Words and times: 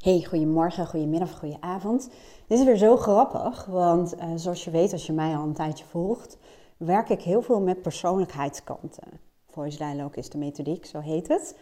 Hey, 0.00 0.24
goedemorgen, 0.28 0.86
goedemiddag, 0.86 1.38
goedenavond. 1.38 2.10
Dit 2.46 2.58
is 2.58 2.64
weer 2.64 2.76
zo 2.76 2.96
grappig, 2.96 3.64
want 3.64 4.14
uh, 4.16 4.24
zoals 4.34 4.64
je 4.64 4.70
weet, 4.70 4.92
als 4.92 5.06
je 5.06 5.12
mij 5.12 5.36
al 5.36 5.42
een 5.42 5.52
tijdje 5.52 5.84
volgt, 5.84 6.38
werk 6.76 7.08
ik 7.08 7.22
heel 7.22 7.42
veel 7.42 7.60
met 7.60 7.82
persoonlijkheidskanten. 7.82 9.04
Voice 9.46 9.76
Dialogue 9.76 10.16
is 10.16 10.30
de 10.30 10.38
methodiek, 10.38 10.86
zo 10.86 11.00
heet 11.00 11.28
het. 11.28 11.56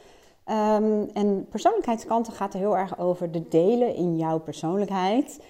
Um, 0.46 1.08
en 1.12 1.46
persoonlijkheidskanten 1.50 2.32
gaat 2.32 2.54
er 2.54 2.60
heel 2.60 2.76
erg 2.76 2.98
over 2.98 3.32
de 3.32 3.48
delen 3.48 3.94
in 3.94 4.16
jouw 4.16 4.38
persoonlijkheid, 4.38 5.44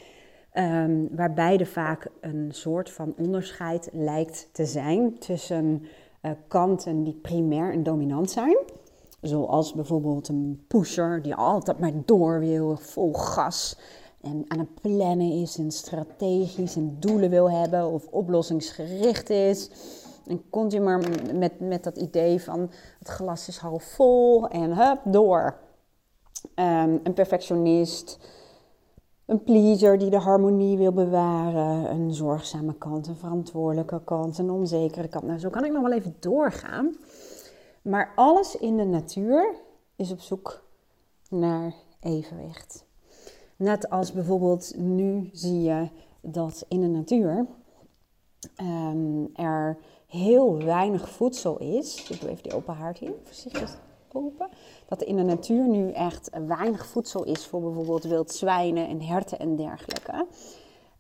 um, 0.55 1.09
waarbij 1.17 1.59
er 1.59 1.67
vaak 1.67 2.11
een 2.21 2.49
soort 2.53 2.91
van 2.91 3.15
onderscheid 3.19 3.89
lijkt 3.93 4.49
te 4.53 4.67
zijn 4.67 5.19
tussen 5.19 5.83
uh, 6.23 6.31
kanten 6.47 7.05
die 7.05 7.19
primair 7.23 7.73
en 7.73 7.83
dominant 7.83 8.31
zijn 8.31 8.57
Zoals 9.21 9.73
bijvoorbeeld 9.73 10.29
een 10.29 10.65
pusher 10.69 11.23
die 11.23 11.35
altijd 11.35 11.79
maar 11.79 11.93
door 12.05 12.41
wil, 12.41 12.77
vol 12.77 13.13
gas. 13.13 13.79
En 14.21 14.45
aan 14.49 14.59
het 14.59 14.81
plannen 14.81 15.33
is 15.33 15.59
en 15.59 15.71
strategisch 15.71 16.77
en 16.77 16.97
doelen 16.99 17.31
wil 17.31 17.51
hebben 17.51 17.91
of 17.91 18.07
oplossingsgericht 18.07 19.31
is. 19.31 19.71
En 20.27 20.51
continu 20.51 20.85
maar 20.85 21.03
met, 21.35 21.61
met 21.61 21.85
dat 21.85 21.97
idee 21.97 22.43
van 22.43 22.71
het 22.99 23.09
glas 23.09 23.49
is 23.49 23.57
half 23.57 23.83
vol 23.83 24.49
en 24.49 24.77
hup, 24.77 25.01
door. 25.05 25.57
Um, 26.55 27.01
een 27.03 27.15
perfectionist, 27.15 28.19
een 29.27 29.43
pleaser 29.43 29.99
die 29.99 30.11
de 30.11 30.19
harmonie 30.19 30.77
wil 30.77 30.93
bewaren, 30.93 31.91
een 31.91 32.15
zorgzame 32.15 32.75
kant, 32.75 33.07
een 33.07 33.17
verantwoordelijke 33.17 34.01
kant, 34.05 34.39
een 34.39 34.51
onzekere 34.51 35.09
kant. 35.09 35.25
Nou, 35.25 35.39
zo 35.39 35.51
kan 35.51 35.65
ik 35.65 35.73
nog 35.73 35.83
wel 35.83 35.93
even 35.93 36.17
doorgaan. 36.21 36.97
Maar 37.89 38.13
alles 38.15 38.57
in 38.57 38.77
de 38.77 38.85
natuur 38.85 39.55
is 39.97 40.11
op 40.11 40.21
zoek 40.21 40.63
naar 41.29 41.75
evenwicht. 42.01 42.85
Net 43.57 43.91
als 43.91 44.13
bijvoorbeeld 44.13 44.73
nu 44.77 45.31
zie 45.33 45.63
je 45.63 45.89
dat 46.21 46.65
in 46.69 46.81
de 46.81 46.87
natuur 46.87 47.47
um, 48.63 49.31
er 49.35 49.79
heel 50.07 50.65
weinig 50.65 51.09
voedsel 51.09 51.59
is. 51.59 52.11
Ik 52.11 52.21
doe 52.21 52.31
even 52.31 52.43
die 52.43 52.55
open 52.55 52.75
haard 52.75 52.99
hier, 52.99 53.15
voorzichtig 53.25 53.81
open. 54.13 54.49
Dat 54.87 55.03
in 55.03 55.17
de 55.17 55.23
natuur 55.23 55.69
nu 55.69 55.93
echt 55.93 56.31
weinig 56.47 56.87
voedsel 56.87 57.25
is 57.25 57.47
voor 57.47 57.61
bijvoorbeeld 57.61 58.05
wild 58.05 58.31
zwijnen 58.31 58.89
en 58.89 59.03
herten 59.03 59.39
en 59.39 59.57
dergelijke. 59.57 60.27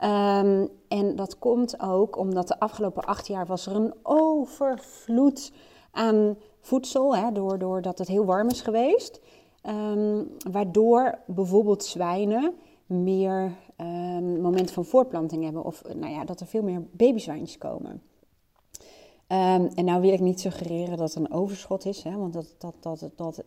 Um, 0.05 0.69
en 0.89 1.17
dat 1.17 1.39
komt 1.39 1.81
ook 1.81 2.17
omdat 2.17 2.49
de 2.49 2.61
afgelopen 2.61 3.05
acht 3.05 3.27
jaar 3.27 3.47
was 3.47 3.67
er 3.67 3.75
een 3.75 3.95
overvloed 4.03 5.53
aan 5.91 6.37
voedsel, 6.61 7.17
hè, 7.17 7.33
doordat 7.33 7.99
het 7.99 8.09
heel 8.09 8.25
warm 8.25 8.49
is 8.49 8.61
geweest. 8.61 9.21
Um, 9.63 10.29
waardoor 10.51 11.19
bijvoorbeeld 11.27 11.85
zwijnen 11.85 12.55
meer 12.87 13.53
um, 13.77 14.41
momenten 14.41 14.75
van 14.75 14.85
voortplanting 14.85 15.45
hebben. 15.45 15.65
Of 15.65 15.83
nou 15.95 16.13
ja, 16.13 16.25
dat 16.25 16.41
er 16.41 16.47
veel 16.47 16.63
meer 16.63 16.83
babyzwijntjes 16.91 17.59
komen. 17.59 17.91
Um, 17.91 19.67
en 19.75 19.85
nou 19.85 20.01
wil 20.01 20.13
ik 20.13 20.21
niet 20.21 20.41
suggereren 20.41 20.97
dat 20.97 21.15
er 21.15 21.21
een 21.21 21.33
overschot 21.33 21.85
is, 21.85 22.03
hè, 22.03 22.17
want 22.17 22.33
dat, 22.33 22.55
dat, 22.59 22.75
dat, 22.81 23.11
dat, 23.17 23.45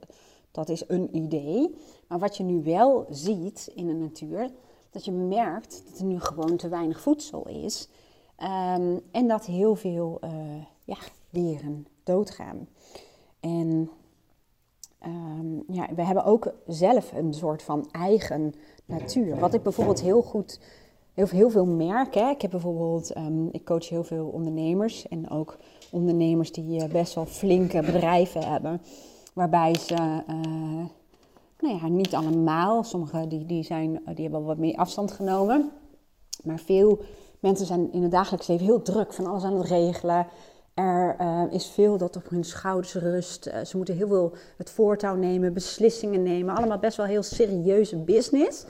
dat 0.52 0.70
is 0.70 0.84
een 0.88 1.16
idee. 1.16 1.76
Maar 2.08 2.20
wat 2.20 2.38
je 2.38 2.44
nu 2.44 2.64
wel 2.64 3.06
ziet 3.10 3.72
in 3.76 3.88
de 3.88 3.94
natuur, 3.94 4.50
dat 4.92 5.06
je 5.06 5.12
merkt 5.12 5.84
dat 5.90 6.00
er 6.00 6.06
nu 6.06 6.20
gewoon 6.20 6.58
te 6.58 6.70
weinig 6.70 7.02
voedsel 7.02 7.48
is. 7.48 7.90
en 9.12 9.28
dat 9.28 9.46
heel 9.46 9.76
veel 9.76 10.20
uh, 10.24 10.32
ja, 10.84 10.98
dieren 11.30 11.88
doodgaan. 12.04 12.68
En 13.40 13.90
um, 15.06 15.64
ja, 15.68 15.88
we 15.96 16.04
hebben 16.04 16.24
ook 16.24 16.54
zelf 16.68 17.12
een 17.14 17.34
soort 17.34 17.64
van 17.64 17.88
eigen 17.92 18.54
natuur. 18.86 19.40
Wat 19.40 19.54
ik 19.54 19.64
bijvoorbeeld 19.64 20.02
heel 20.02 20.22
goed, 20.22 20.60
heel, 21.14 21.28
heel 21.28 21.50
veel 21.50 21.66
merk. 21.66 22.14
Hè. 22.14 22.30
Ik 22.30 22.42
heb 22.42 22.52
bijvoorbeeld, 22.52 23.18
um, 23.18 23.50
ik 23.52 23.66
coach 23.66 23.90
heel 23.90 24.04
veel 24.04 24.26
ondernemers 24.28 25.08
en 25.08 25.30
ook 25.30 25.58
ondernemers 25.92 26.52
die 26.52 26.82
uh, 26.82 26.90
best 26.90 27.14
wel 27.14 27.26
flinke 27.26 27.82
bedrijven 27.82 28.48
hebben. 28.50 28.82
Waarbij 29.34 29.76
ze, 29.76 30.24
uh, 30.28 30.86
nou 31.60 31.78
ja, 31.82 31.88
niet 31.88 32.16
allemaal, 32.16 32.84
sommigen 32.84 33.30
die, 33.30 33.46
die, 33.46 33.64
zijn, 33.64 34.02
die 34.06 34.24
hebben 34.24 34.44
wat 34.44 34.58
meer 34.58 34.76
afstand 34.76 35.12
genomen. 35.12 35.72
Maar 36.44 36.60
veel 36.60 37.00
mensen 37.40 37.66
zijn 37.66 37.92
in 37.92 38.02
het 38.02 38.12
dagelijks 38.12 38.48
leven 38.48 38.66
heel 38.66 38.82
druk 38.82 39.14
van 39.14 39.26
alles 39.26 39.44
aan 39.44 39.58
het 39.58 39.68
regelen. 39.68 40.28
Er 40.74 41.16
uh, 41.22 41.44
is 41.50 41.68
veel 41.68 41.98
dat 41.98 42.16
op 42.16 42.30
hun 42.30 42.44
schouders 42.44 42.94
rust. 42.94 43.48
Uh, 43.48 43.64
ze 43.64 43.78
moeten 43.78 43.96
heel 43.96 44.08
veel 44.08 44.34
het 44.58 44.70
voortouw 44.70 45.16
nemen, 45.16 45.54
beslissingen 45.54 46.24
nemen. 46.24 46.56
Allemaal 46.56 46.80
best 46.80 46.98
wel 46.98 47.06
heel 47.06 47.24
serieuze 47.24 47.98
business. 47.98 48.66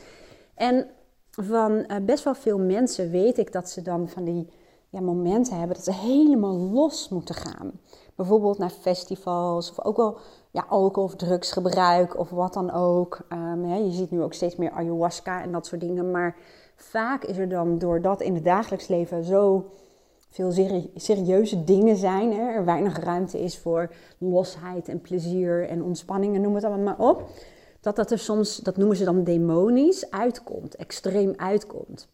En 0.55 0.87
van 1.31 1.71
uh, 1.71 1.97
best 2.05 2.23
wel 2.23 2.35
veel 2.35 2.59
mensen 2.59 3.11
weet 3.11 3.37
ik 3.37 3.51
dat 3.51 3.69
ze 3.69 3.81
dan 3.81 4.09
van 4.09 4.23
die 4.23 4.49
ja, 4.89 5.01
momenten 5.01 5.57
hebben 5.57 5.75
dat 5.75 5.85
ze 5.85 5.93
helemaal 5.93 6.55
los 6.55 7.09
moeten 7.09 7.35
gaan. 7.35 7.71
Bijvoorbeeld 8.15 8.57
naar 8.57 8.69
festivals 8.69 9.69
of 9.69 9.85
ook 9.85 9.97
wel 9.97 10.17
ja, 10.51 10.65
alcohol 10.69 11.09
of 11.09 11.15
drugsgebruik 11.15 12.19
of 12.19 12.29
wat 12.29 12.53
dan 12.53 12.71
ook. 12.71 13.19
Hè, 13.65 13.75
je 13.75 13.91
ziet 13.91 14.11
nu 14.11 14.21
ook 14.21 14.33
steeds 14.33 14.55
meer 14.55 14.71
ayahuasca 14.71 15.41
en 15.41 15.51
dat 15.51 15.65
soort 15.65 15.81
dingen. 15.81 16.11
Maar 16.11 16.35
vaak 16.75 17.23
is 17.23 17.37
er 17.37 17.49
dan 17.49 17.77
door 17.77 18.01
dat 18.01 18.21
in 18.21 18.35
het 18.35 18.43
dagelijks 18.43 18.87
leven 18.87 19.23
zo 19.23 19.71
veel 20.31 20.51
serieuze 20.95 21.63
dingen 21.63 21.97
zijn. 21.97 22.33
Hè? 22.33 22.41
Er 22.41 22.65
weinig 22.65 22.99
ruimte 22.99 23.39
is 23.39 23.57
voor 23.57 23.93
losheid 24.17 24.87
en 24.87 25.01
plezier 25.01 25.67
en 25.67 25.83
ontspanning 25.83 26.35
en 26.35 26.41
noem 26.41 26.55
het 26.55 26.63
allemaal 26.63 26.83
maar 26.83 27.07
op. 27.07 27.29
Dat 27.81 27.95
dat 27.95 28.11
er 28.11 28.19
soms, 28.19 28.57
dat 28.57 28.77
noemen 28.77 28.97
ze 28.97 29.03
dan 29.03 29.23
demonisch, 29.23 30.11
uitkomt, 30.11 30.75
extreem 30.75 31.33
uitkomt. 31.37 32.07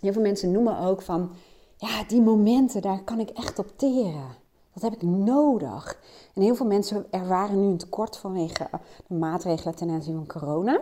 Heel 0.00 0.12
veel 0.12 0.22
mensen 0.22 0.50
noemen 0.50 0.78
ook 0.78 1.02
van, 1.02 1.30
ja, 1.76 2.04
die 2.04 2.22
momenten, 2.22 2.82
daar 2.82 3.02
kan 3.04 3.20
ik 3.20 3.30
echt 3.30 3.58
op 3.58 3.72
teren. 3.76 4.44
Dat 4.72 4.82
heb 4.82 4.92
ik 4.92 5.02
nodig. 5.02 5.98
En 6.34 6.42
heel 6.42 6.54
veel 6.54 6.66
mensen 6.66 7.06
ervaren 7.10 7.60
nu 7.60 7.66
een 7.66 7.76
tekort 7.76 8.16
vanwege 8.16 8.68
de 9.06 9.14
maatregelen 9.14 9.74
ten 9.74 9.90
aanzien 9.90 10.14
van 10.14 10.40
corona. 10.40 10.80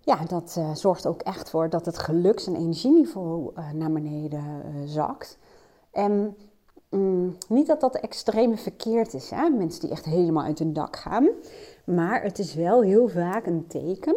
Ja, 0.00 0.24
dat 0.24 0.54
uh, 0.58 0.74
zorgt 0.74 1.06
ook 1.06 1.22
echt 1.22 1.50
voor 1.50 1.68
dat 1.68 1.86
het 1.86 1.98
geluks- 1.98 2.46
en 2.46 2.56
energieniveau 2.56 3.52
uh, 3.58 3.70
naar 3.72 3.92
beneden 3.92 4.62
uh, 4.66 4.82
zakt. 4.84 5.38
En 5.96 6.36
mm, 6.90 7.36
niet 7.48 7.66
dat 7.66 7.80
dat 7.80 7.96
extreme 7.96 8.56
verkeerd 8.56 9.14
is, 9.14 9.30
hè? 9.30 9.48
mensen 9.48 9.80
die 9.80 9.90
echt 9.90 10.04
helemaal 10.04 10.44
uit 10.44 10.58
hun 10.58 10.72
dak 10.72 10.96
gaan. 10.96 11.28
Maar 11.84 12.22
het 12.22 12.38
is 12.38 12.54
wel 12.54 12.82
heel 12.82 13.08
vaak 13.08 13.46
een 13.46 13.66
teken 13.66 14.16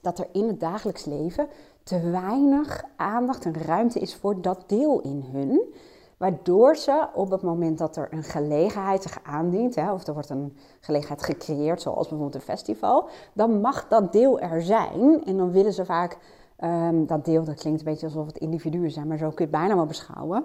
dat 0.00 0.18
er 0.18 0.26
in 0.32 0.46
het 0.46 0.60
dagelijks 0.60 1.04
leven 1.04 1.48
te 1.82 2.10
weinig 2.10 2.84
aandacht 2.96 3.44
en 3.44 3.54
ruimte 3.54 3.98
is 3.98 4.14
voor 4.14 4.40
dat 4.40 4.64
deel 4.66 5.00
in 5.00 5.24
hun. 5.32 5.74
Waardoor 6.16 6.76
ze 6.76 7.08
op 7.14 7.30
het 7.30 7.42
moment 7.42 7.78
dat 7.78 7.96
er 7.96 8.08
een 8.10 8.22
gelegenheid 8.22 9.02
zich 9.02 9.18
aandient, 9.22 9.74
hè, 9.74 9.92
of 9.92 10.06
er 10.06 10.12
wordt 10.14 10.30
een 10.30 10.56
gelegenheid 10.80 11.22
gecreëerd, 11.22 11.82
zoals 11.82 12.08
bijvoorbeeld 12.08 12.34
een 12.34 12.54
festival, 12.54 13.08
dan 13.32 13.60
mag 13.60 13.88
dat 13.88 14.12
deel 14.12 14.40
er 14.40 14.62
zijn. 14.62 15.24
En 15.24 15.36
dan 15.36 15.50
willen 15.50 15.72
ze 15.72 15.84
vaak 15.84 16.18
um, 16.60 17.06
dat 17.06 17.24
deel, 17.24 17.44
dat 17.44 17.60
klinkt 17.60 17.78
een 17.78 17.86
beetje 17.86 18.06
alsof 18.06 18.26
het 18.26 18.38
individuen 18.38 18.90
zijn, 18.90 19.06
maar 19.06 19.18
zo 19.18 19.28
kun 19.28 19.36
je 19.36 19.50
het 19.50 19.60
bijna 19.60 19.74
wel 19.74 19.86
beschouwen. 19.86 20.44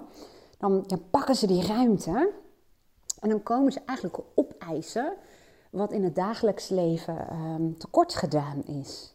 Dan, 0.58 0.86
pakken 1.10 1.34
ze 1.34 1.46
die 1.46 1.66
ruimte 1.66 2.32
en 3.20 3.28
dan 3.28 3.42
komen 3.42 3.72
ze 3.72 3.80
eigenlijk 3.86 4.18
opeisen 4.34 5.12
wat 5.70 5.92
in 5.92 6.04
het 6.04 6.14
dagelijks 6.14 6.68
leven 6.68 7.26
um, 7.32 7.78
tekort 7.78 8.14
gedaan 8.14 8.62
is. 8.64 9.14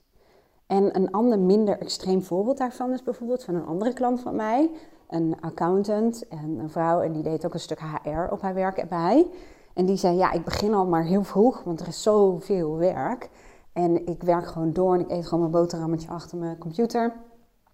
En 0.67 0.95
een 0.95 1.11
ander 1.11 1.39
minder 1.39 1.79
extreem 1.79 2.23
voorbeeld 2.23 2.57
daarvan 2.57 2.93
is 2.93 3.03
bijvoorbeeld 3.03 3.43
van 3.43 3.55
een 3.55 3.65
andere 3.65 3.93
klant 3.93 4.21
van 4.21 4.35
mij, 4.35 4.71
een 5.09 5.37
accountant 5.41 6.27
en 6.27 6.57
een 6.59 6.69
vrouw, 6.69 7.01
en 7.01 7.11
die 7.11 7.23
deed 7.23 7.45
ook 7.45 7.53
een 7.53 7.59
stuk 7.59 7.79
HR 7.79 8.31
op 8.31 8.41
haar 8.41 8.53
werk 8.53 8.77
erbij. 8.77 9.27
En 9.73 9.85
die 9.85 9.97
zei: 9.97 10.17
Ja, 10.17 10.31
ik 10.31 10.43
begin 10.43 10.73
al 10.73 10.85
maar 10.85 11.03
heel 11.03 11.23
vroeg, 11.23 11.63
want 11.63 11.79
er 11.79 11.87
is 11.87 12.01
zoveel 12.01 12.77
werk. 12.77 13.29
En 13.75 14.07
ik 14.07 14.23
werk 14.23 14.47
gewoon 14.47 14.73
door 14.73 14.93
en 14.93 14.99
ik 14.99 15.11
eet 15.11 15.23
gewoon 15.23 15.39
mijn 15.39 15.63
boterhammetje 15.63 16.09
achter 16.09 16.37
mijn 16.37 16.57
computer. 16.57 17.13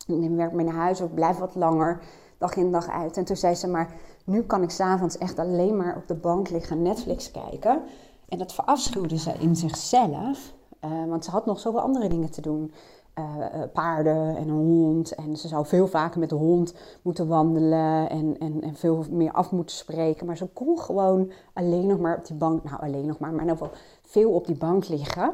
Ik 0.07 0.17
neem 0.17 0.35
werk 0.35 0.51
mee 0.51 0.65
naar 0.65 0.75
huis, 0.75 0.99
ik 0.99 1.13
blijf 1.13 1.37
wat 1.37 1.55
langer, 1.55 1.99
dag 2.37 2.55
in 2.55 2.71
dag 2.71 2.89
uit. 2.89 3.17
En 3.17 3.25
toen 3.25 3.35
zei 3.35 3.55
ze, 3.55 3.67
maar 3.67 3.93
nu 4.25 4.41
kan 4.43 4.63
ik 4.63 4.69
s'avonds 4.69 5.17
echt 5.17 5.39
alleen 5.39 5.77
maar 5.77 5.95
op 5.95 6.07
de 6.07 6.15
bank 6.15 6.49
liggen 6.49 6.81
Netflix 6.81 7.31
kijken. 7.31 7.81
En 8.29 8.37
dat 8.37 8.53
verafschuwde 8.53 9.17
ze 9.17 9.33
in 9.39 9.55
zichzelf, 9.55 10.53
uh, 10.85 11.05
want 11.09 11.25
ze 11.25 11.31
had 11.31 11.45
nog 11.45 11.59
zoveel 11.59 11.81
andere 11.81 12.09
dingen 12.09 12.31
te 12.31 12.41
doen. 12.41 12.73
Uh, 13.19 13.45
paarden 13.73 14.35
en 14.35 14.49
een 14.49 14.65
hond. 14.65 15.15
En 15.15 15.37
ze 15.37 15.47
zou 15.47 15.65
veel 15.65 15.87
vaker 15.87 16.19
met 16.19 16.29
de 16.29 16.35
hond 16.35 16.73
moeten 17.01 17.27
wandelen 17.27 18.09
en, 18.09 18.35
en, 18.39 18.61
en 18.61 18.75
veel 18.75 19.05
meer 19.09 19.31
af 19.31 19.51
moeten 19.51 19.75
spreken. 19.75 20.25
Maar 20.25 20.37
ze 20.37 20.47
kon 20.47 20.79
gewoon 20.79 21.31
alleen 21.53 21.87
nog 21.87 21.99
maar 21.99 22.17
op 22.17 22.25
die 22.25 22.35
bank, 22.35 22.63
nou 22.63 22.81
alleen 22.81 23.05
nog 23.05 23.19
maar, 23.19 23.31
maar 23.31 23.41
in 23.41 23.47
ieder 23.49 23.65
geval 23.65 23.79
veel 24.01 24.31
op 24.31 24.45
die 24.45 24.57
bank 24.57 24.87
liggen. 24.87 25.33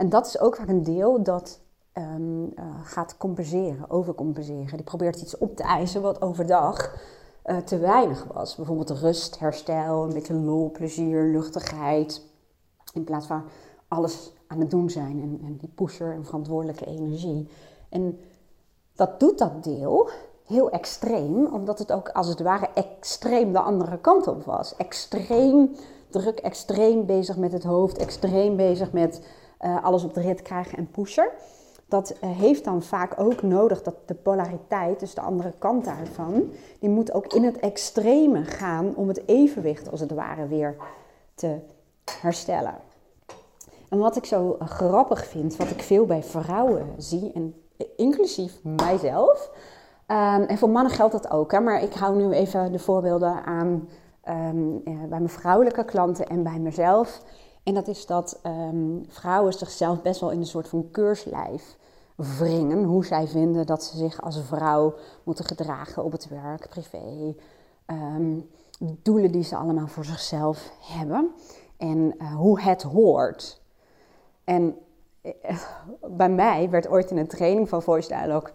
En 0.00 0.08
dat 0.08 0.26
is 0.26 0.38
ook 0.38 0.56
vaak 0.56 0.68
een 0.68 0.82
deel 0.82 1.22
dat 1.22 1.60
um, 1.94 2.42
uh, 2.42 2.64
gaat 2.82 3.16
compenseren, 3.16 3.90
overcompenseren. 3.90 4.76
Die 4.76 4.82
probeert 4.82 5.20
iets 5.20 5.38
op 5.38 5.56
te 5.56 5.62
eisen 5.62 6.02
wat 6.02 6.22
overdag 6.22 6.96
uh, 7.44 7.56
te 7.56 7.78
weinig 7.78 8.26
was. 8.32 8.56
Bijvoorbeeld 8.56 8.90
rust, 8.90 9.38
herstel, 9.38 10.02
een 10.02 10.12
beetje 10.12 10.34
lol, 10.34 10.70
plezier, 10.70 11.22
luchtigheid. 11.22 12.22
In 12.92 13.04
plaats 13.04 13.26
van 13.26 13.42
alles 13.88 14.32
aan 14.46 14.60
het 14.60 14.70
doen 14.70 14.90
zijn. 14.90 15.20
En, 15.22 15.40
en 15.46 15.56
die 15.56 15.72
pusher 15.74 16.12
en 16.12 16.24
verantwoordelijke 16.24 16.86
energie. 16.86 17.48
En 17.88 18.18
dat 18.94 19.20
doet 19.20 19.38
dat 19.38 19.64
deel 19.64 20.08
heel 20.44 20.70
extreem, 20.70 21.46
omdat 21.46 21.78
het 21.78 21.92
ook 21.92 22.08
als 22.08 22.28
het 22.28 22.40
ware 22.40 22.68
extreem 22.74 23.52
de 23.52 23.60
andere 23.60 23.98
kant 23.98 24.26
op 24.26 24.44
was. 24.44 24.76
Extreem 24.76 25.70
druk, 26.08 26.38
extreem 26.38 27.06
bezig 27.06 27.36
met 27.36 27.52
het 27.52 27.64
hoofd, 27.64 27.98
extreem 27.98 28.56
bezig 28.56 28.92
met 28.92 29.22
uh, 29.60 29.84
alles 29.84 30.04
op 30.04 30.14
de 30.14 30.20
rit 30.20 30.42
krijgen 30.42 30.78
en 30.78 30.90
pusher. 30.90 31.30
Dat 31.88 32.14
uh, 32.24 32.30
heeft 32.30 32.64
dan 32.64 32.82
vaak 32.82 33.20
ook 33.20 33.42
nodig 33.42 33.82
dat 33.82 33.94
de 34.06 34.14
polariteit, 34.14 35.00
dus 35.00 35.14
de 35.14 35.20
andere 35.20 35.52
kant 35.58 35.84
daarvan, 35.84 36.50
die 36.78 36.88
moet 36.88 37.12
ook 37.12 37.32
in 37.32 37.44
het 37.44 37.58
extreme 37.58 38.44
gaan 38.44 38.96
om 38.96 39.08
het 39.08 39.22
evenwicht 39.26 39.90
als 39.90 40.00
het 40.00 40.12
ware 40.12 40.46
weer 40.46 40.76
te 41.34 41.58
herstellen. 42.20 42.74
En 43.88 43.98
wat 43.98 44.16
ik 44.16 44.24
zo 44.24 44.56
grappig 44.58 45.26
vind, 45.26 45.56
wat 45.56 45.70
ik 45.70 45.82
veel 45.82 46.06
bij 46.06 46.22
vrouwen 46.22 46.86
zie, 46.96 47.32
en 47.32 47.54
inclusief 47.96 48.58
mijzelf, 48.62 49.50
um, 50.06 50.42
en 50.42 50.58
voor 50.58 50.70
mannen 50.70 50.92
geldt 50.92 51.12
dat 51.12 51.30
ook, 51.30 51.52
hè, 51.52 51.60
maar 51.60 51.82
ik 51.82 51.92
hou 51.92 52.16
nu 52.16 52.32
even 52.32 52.72
de 52.72 52.78
voorbeelden 52.78 53.44
aan 53.44 53.88
um, 54.28 54.82
bij 54.84 55.08
mijn 55.08 55.28
vrouwelijke 55.28 55.84
klanten 55.84 56.26
en 56.26 56.42
bij 56.42 56.58
mezelf. 56.58 57.22
En 57.62 57.74
dat 57.74 57.88
is 57.88 58.06
dat 58.06 58.40
um, 58.46 59.04
vrouwen 59.08 59.52
zichzelf 59.52 60.02
best 60.02 60.20
wel 60.20 60.30
in 60.30 60.38
een 60.38 60.46
soort 60.46 60.68
van 60.68 60.90
keurslijf 60.90 61.76
wringen. 62.14 62.84
Hoe 62.84 63.04
zij 63.04 63.26
vinden 63.26 63.66
dat 63.66 63.84
ze 63.84 63.96
zich 63.96 64.22
als 64.22 64.40
vrouw 64.42 64.94
moeten 65.24 65.44
gedragen 65.44 66.04
op 66.04 66.12
het 66.12 66.28
werk, 66.28 66.68
privé. 66.68 67.34
doelen 68.78 69.32
die 69.32 69.42
ze 69.42 69.56
allemaal 69.56 69.86
voor 69.86 70.04
zichzelf 70.04 70.72
hebben. 70.80 71.30
En 71.76 72.14
uh, 72.18 72.34
hoe 72.34 72.60
het 72.60 72.82
hoort. 72.82 73.60
En 74.44 74.76
uh, 75.22 75.32
bij 76.00 76.30
mij 76.30 76.70
werd 76.70 76.88
ooit 76.88 77.10
in 77.10 77.16
een 77.16 77.28
training 77.28 77.68
van 77.68 77.82
Voice 77.82 78.08
Dialogue 78.08 78.52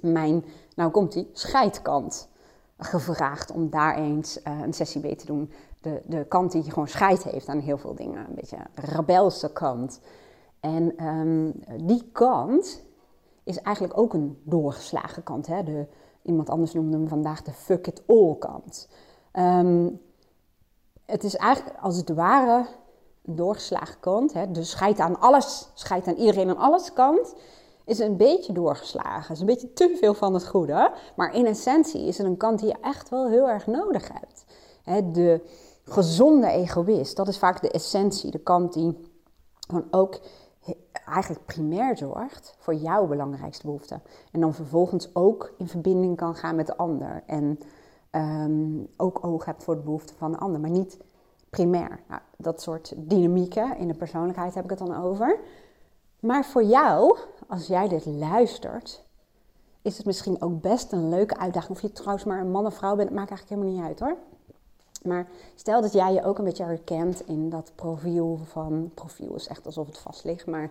mijn, 0.00 0.44
nou 0.74 0.90
komt 0.90 1.12
die, 1.12 1.30
scheidkant 1.32 2.28
gevraagd 2.78 3.50
om 3.50 3.70
daar 3.70 3.96
eens 3.96 4.40
uh, 4.46 4.60
een 4.60 4.72
sessie 4.72 5.00
mee 5.00 5.16
te 5.16 5.26
doen. 5.26 5.52
De, 5.80 6.02
de 6.06 6.24
kant 6.24 6.52
die 6.52 6.70
gewoon 6.70 6.88
scheid 6.88 7.22
heeft 7.22 7.48
aan 7.48 7.58
heel 7.58 7.78
veel 7.78 7.94
dingen. 7.94 8.28
Een 8.28 8.34
beetje 8.34 8.58
rebelse 8.74 9.52
kant. 9.52 10.00
En 10.60 11.06
um, 11.06 11.52
die 11.86 12.10
kant 12.12 12.82
is 13.42 13.60
eigenlijk 13.60 13.98
ook 13.98 14.14
een 14.14 14.40
doorgeslagen 14.44 15.22
kant. 15.22 15.46
Hè? 15.46 15.62
De, 15.62 15.86
iemand 16.22 16.50
anders 16.50 16.72
noemde 16.72 16.96
hem 16.96 17.08
vandaag 17.08 17.42
de 17.42 17.52
fuck 17.52 17.86
it 17.86 18.02
all 18.06 18.36
kant. 18.38 18.88
Um, 19.32 20.00
het 21.06 21.24
is 21.24 21.36
eigenlijk 21.36 21.78
als 21.80 21.96
het 21.96 22.08
ware 22.08 22.66
een 23.24 23.36
doorgeslagen 23.36 24.00
kant. 24.00 24.32
Hè? 24.32 24.50
De 24.50 24.64
scheid 24.64 24.98
aan 24.98 25.20
alles, 25.20 25.70
scheid 25.74 26.06
aan 26.06 26.14
iedereen 26.14 26.48
en 26.48 26.56
alles 26.56 26.92
kant 26.92 27.34
is 27.84 27.98
een 27.98 28.16
beetje 28.16 28.52
doorgeslagen. 28.52 29.34
is 29.34 29.40
een 29.40 29.46
beetje 29.46 29.72
te 29.72 29.96
veel 30.00 30.14
van 30.14 30.34
het 30.34 30.46
goede. 30.46 30.92
Maar 31.16 31.34
in 31.34 31.46
essentie 31.46 32.06
is 32.06 32.18
het 32.18 32.26
een 32.26 32.36
kant 32.36 32.58
die 32.58 32.68
je 32.68 32.76
echt 32.80 33.08
wel 33.08 33.28
heel 33.28 33.48
erg 33.48 33.66
nodig 33.66 34.10
hebt. 34.12 34.44
de 35.14 35.40
gezonde 35.92 36.48
egoïst, 36.48 37.16
dat 37.16 37.28
is 37.28 37.38
vaak 37.38 37.60
de 37.60 37.70
essentie. 37.70 38.30
De 38.30 38.38
kant 38.38 38.72
die 38.72 39.10
gewoon 39.68 39.86
ook 39.90 40.20
eigenlijk 41.10 41.46
primair 41.46 41.96
zorgt 41.96 42.54
voor 42.58 42.74
jouw 42.74 43.06
belangrijkste 43.06 43.66
behoeften. 43.66 44.02
En 44.32 44.40
dan 44.40 44.54
vervolgens 44.54 45.14
ook 45.14 45.52
in 45.58 45.68
verbinding 45.68 46.16
kan 46.16 46.34
gaan 46.34 46.56
met 46.56 46.66
de 46.66 46.76
ander. 46.76 47.22
En 47.26 47.58
ehm, 48.10 48.84
ook 48.96 49.24
oog 49.24 49.44
hebt 49.44 49.64
voor 49.64 49.76
de 49.76 49.82
behoeften 49.82 50.16
van 50.16 50.32
de 50.32 50.38
ander, 50.38 50.60
maar 50.60 50.70
niet 50.70 50.98
primair. 51.50 52.00
Nou, 52.08 52.20
dat 52.36 52.62
soort 52.62 52.92
dynamieken 52.96 53.76
in 53.76 53.88
de 53.88 53.94
persoonlijkheid 53.94 54.54
heb 54.54 54.64
ik 54.64 54.70
het 54.70 54.78
dan 54.78 55.02
over. 55.02 55.38
Maar 56.20 56.44
voor 56.44 56.64
jou, 56.64 57.18
als 57.48 57.66
jij 57.66 57.88
dit 57.88 58.06
luistert, 58.06 59.04
is 59.82 59.96
het 59.96 60.06
misschien 60.06 60.42
ook 60.42 60.60
best 60.60 60.92
een 60.92 61.08
leuke 61.08 61.36
uitdaging. 61.36 61.72
Of 61.72 61.82
je 61.82 61.92
trouwens 61.92 62.24
maar 62.24 62.40
een 62.40 62.50
man 62.50 62.66
of 62.66 62.74
vrouw 62.74 62.96
bent, 62.96 63.10
maakt 63.10 63.30
eigenlijk 63.30 63.60
helemaal 63.60 63.80
niet 63.80 63.88
uit 63.88 64.00
hoor. 64.00 64.16
Maar 65.02 65.26
stel 65.54 65.80
dat 65.80 65.92
jij 65.92 66.12
je 66.12 66.24
ook 66.24 66.38
een 66.38 66.44
beetje 66.44 66.64
herkent 66.64 67.26
in 67.26 67.50
dat 67.50 67.72
profiel 67.74 68.40
van. 68.44 68.90
Profiel 68.94 69.34
is 69.34 69.46
echt 69.46 69.66
alsof 69.66 69.86
het 69.86 69.98
vast 69.98 70.24
ligt, 70.24 70.46
maar 70.46 70.70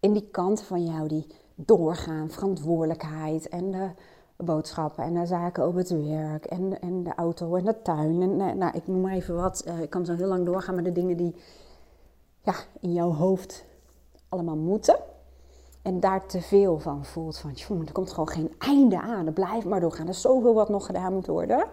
in 0.00 0.12
die 0.12 0.28
kant 0.30 0.62
van 0.62 0.84
jou 0.84 1.08
die 1.08 1.26
doorgaan, 1.54 2.30
verantwoordelijkheid 2.30 3.48
en 3.48 3.70
de 3.70 3.88
boodschappen 4.36 5.04
en 5.04 5.14
de 5.14 5.26
zaken 5.26 5.66
op 5.66 5.74
het 5.74 5.90
werk 5.90 6.44
en, 6.44 6.80
en 6.80 7.02
de 7.02 7.14
auto 7.14 7.54
en 7.54 7.64
de 7.64 7.82
tuin. 7.82 8.22
En, 8.22 8.40
eh, 8.40 8.54
nou, 8.54 8.76
ik 8.76 8.86
noem 8.86 9.00
maar 9.00 9.12
even 9.12 9.34
wat. 9.34 9.60
Eh, 9.60 9.80
ik 9.80 9.90
kan 9.90 10.04
zo 10.04 10.14
heel 10.14 10.26
lang 10.26 10.46
doorgaan 10.46 10.74
met 10.74 10.84
de 10.84 10.92
dingen 10.92 11.16
die 11.16 11.34
ja, 12.42 12.54
in 12.80 12.92
jouw 12.92 13.12
hoofd 13.12 13.64
allemaal 14.28 14.56
moeten. 14.56 14.96
En 15.82 16.00
daar 16.00 16.26
te 16.26 16.40
veel 16.40 16.78
van 16.78 17.04
voelt. 17.04 17.38
Van, 17.38 17.86
er 17.86 17.92
komt 17.92 18.10
gewoon 18.10 18.28
geen 18.28 18.54
einde 18.58 19.00
aan. 19.00 19.26
Er 19.26 19.32
blijft 19.32 19.66
maar 19.66 19.80
doorgaan. 19.80 20.06
Er 20.06 20.12
is 20.12 20.20
zoveel 20.20 20.54
wat 20.54 20.68
nog 20.68 20.86
gedaan 20.86 21.12
moet 21.12 21.26
worden. 21.26 21.66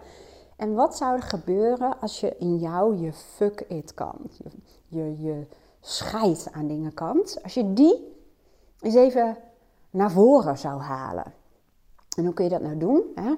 En 0.56 0.74
wat 0.74 0.96
zou 0.96 1.16
er 1.16 1.22
gebeuren 1.22 2.00
als 2.00 2.20
je 2.20 2.36
in 2.38 2.56
jou 2.56 2.96
je 2.96 3.12
fuck 3.12 3.64
it 3.68 3.94
kant, 3.94 4.36
je, 4.36 4.50
je, 4.88 5.22
je 5.22 5.46
scheid 5.80 6.48
aan 6.52 6.66
dingen 6.66 6.94
kant, 6.94 7.38
als 7.42 7.54
je 7.54 7.72
die 7.72 8.16
eens 8.80 8.94
even 8.94 9.36
naar 9.90 10.10
voren 10.10 10.58
zou 10.58 10.80
halen? 10.80 11.32
En 12.16 12.24
hoe 12.24 12.34
kun 12.34 12.44
je 12.44 12.50
dat 12.50 12.62
nou 12.62 12.78
doen? 12.78 13.02
Hè? 13.14 13.34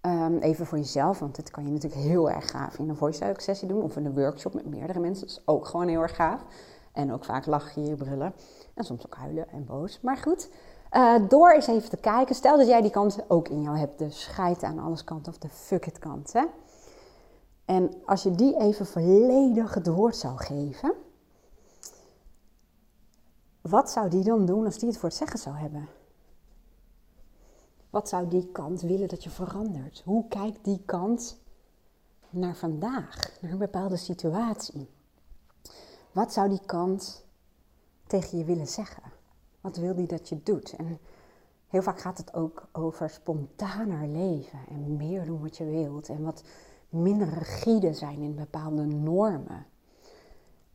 Ehm, 0.00 0.36
even 0.36 0.66
voor 0.66 0.78
jezelf, 0.78 1.18
want 1.18 1.36
dit 1.36 1.50
kan 1.50 1.64
je 1.64 1.70
natuurlijk 1.70 2.02
heel 2.02 2.30
erg 2.30 2.50
gaaf 2.50 2.78
in 2.78 2.88
een 2.88 2.96
voice 2.96 3.34
sessie 3.36 3.68
doen 3.68 3.82
of 3.82 3.96
in 3.96 4.04
een 4.04 4.14
workshop 4.14 4.54
met 4.54 4.66
meerdere 4.66 5.00
mensen. 5.00 5.26
Dat 5.26 5.36
is 5.36 5.42
ook 5.46 5.66
gewoon 5.66 5.88
heel 5.88 6.00
erg 6.00 6.16
gaaf. 6.16 6.44
En 6.92 7.12
ook 7.12 7.24
vaak 7.24 7.46
lachen 7.46 7.84
je, 7.84 7.94
brullen. 7.94 8.34
En 8.74 8.84
soms 8.84 9.06
ook 9.06 9.14
huilen 9.14 9.48
en 9.50 9.64
boos. 9.64 10.00
Maar 10.00 10.16
goed, 10.16 10.50
uh, 10.92 11.28
door 11.28 11.52
eens 11.52 11.66
even 11.66 11.90
te 11.90 11.96
kijken. 11.96 12.34
Stel 12.34 12.56
dat 12.56 12.66
jij 12.66 12.80
die 12.80 12.90
kant 12.90 13.18
ook 13.28 13.48
in 13.48 13.62
jou 13.62 13.78
hebt. 13.78 13.98
De 13.98 14.10
scheid 14.10 14.62
aan 14.62 14.78
alles 14.78 15.04
kant 15.04 15.28
of 15.28 15.38
de 15.38 15.48
fuck 15.48 15.86
it 15.86 15.98
kant. 15.98 16.32
Hè? 16.32 16.44
En 17.64 17.90
als 18.04 18.22
je 18.22 18.30
die 18.30 18.56
even 18.56 18.86
volledig 18.86 19.74
het 19.74 19.86
woord 19.86 20.16
zou 20.16 20.36
geven. 20.36 20.94
Wat 23.60 23.90
zou 23.90 24.08
die 24.08 24.24
dan 24.24 24.46
doen 24.46 24.64
als 24.64 24.78
die 24.78 24.88
het 24.88 24.98
voor 24.98 25.08
het 25.08 25.18
zeggen 25.18 25.38
zou 25.38 25.56
hebben? 25.56 25.88
Wat 27.90 28.08
zou 28.08 28.28
die 28.28 28.52
kant 28.52 28.80
willen 28.80 29.08
dat 29.08 29.24
je 29.24 29.30
verandert? 29.30 30.02
Hoe 30.04 30.28
kijkt 30.28 30.64
die 30.64 30.82
kant 30.86 31.40
naar 32.30 32.56
vandaag, 32.56 33.38
naar 33.40 33.52
een 33.52 33.58
bepaalde 33.58 33.96
situatie? 33.96 34.88
Wat 36.12 36.32
zou 36.32 36.48
die 36.48 36.64
kant 36.66 37.24
tegen 38.06 38.38
je 38.38 38.44
willen 38.44 38.66
zeggen? 38.66 39.02
Wat 39.68 39.76
wil 39.76 39.94
die 39.94 40.06
dat 40.06 40.28
je 40.28 40.42
doet? 40.42 40.72
En 40.76 40.98
heel 41.66 41.82
vaak 41.82 42.00
gaat 42.00 42.18
het 42.18 42.34
ook 42.34 42.68
over 42.72 43.10
spontaner 43.10 44.08
leven 44.08 44.58
en 44.68 44.96
meer 44.96 45.24
doen 45.24 45.40
wat 45.40 45.56
je 45.56 45.64
wilt 45.64 46.08
en 46.08 46.22
wat 46.22 46.42
minder 46.88 47.28
rigide 47.28 47.92
zijn 47.92 48.18
in 48.20 48.34
bepaalde 48.34 48.84
normen. 48.84 49.66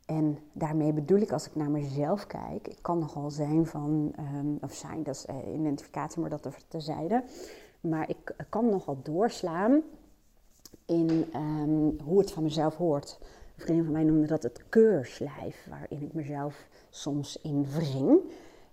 En 0.05 0.37
daarmee 0.51 0.93
bedoel 0.93 1.17
ik, 1.17 1.31
als 1.31 1.47
ik 1.47 1.55
naar 1.55 1.69
mezelf 1.69 2.27
kijk, 2.27 2.67
ik 2.67 2.77
kan 2.81 2.99
nogal 2.99 3.31
zijn 3.31 3.65
van, 3.65 4.13
um, 4.35 4.57
of 4.61 4.73
zijn, 4.73 5.03
dat 5.03 5.15
is 5.15 5.25
uh, 5.25 5.53
identificatie, 5.53 6.21
maar 6.21 6.29
dat 6.29 6.45
er 6.45 6.57
tezijde. 6.67 7.23
Maar 7.79 8.09
ik 8.09 8.35
kan 8.49 8.69
nogal 8.69 8.97
doorslaan 9.03 9.81
in 10.85 11.25
um, 11.35 11.97
hoe 12.03 12.19
het 12.19 12.31
van 12.31 12.43
mezelf 12.43 12.75
hoort. 12.75 13.17
Een 13.21 13.61
vriendin 13.61 13.83
van 13.83 13.93
mij 13.93 14.03
noemde 14.03 14.27
dat 14.27 14.43
het 14.43 14.63
keurslijf, 14.69 15.67
waarin 15.69 16.01
ik 16.01 16.13
mezelf 16.13 16.67
soms 16.89 17.41
in 17.41 17.65
wring. 17.65 18.21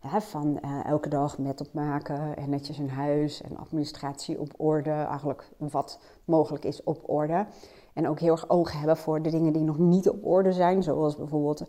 Van 0.02 0.59
uh, 0.64 0.85
elke 0.85 1.09
dag 1.09 1.38
met 1.38 1.61
opmaken 1.61 2.37
en 2.37 2.50
netjes 2.50 2.78
een 2.78 2.90
huis 2.90 3.42
en 3.42 3.57
administratie 3.57 4.40
op 4.40 4.52
orde, 4.57 4.90
eigenlijk 4.90 5.50
wat 5.59 6.00
mogelijk 6.25 6.64
is 6.64 6.83
op 6.83 7.09
orde. 7.09 7.47
En 7.92 8.09
ook 8.09 8.21
heel 8.21 8.33
erg 8.33 8.49
oog 8.49 8.73
hebben 8.73 8.97
voor 8.97 9.23
de 9.23 9.30
dingen 9.30 9.52
die 9.52 9.62
nog 9.62 9.78
niet 9.78 10.09
op 10.09 10.26
orde 10.26 10.52
zijn, 10.52 10.83
zoals 10.83 11.16
bijvoorbeeld 11.16 11.61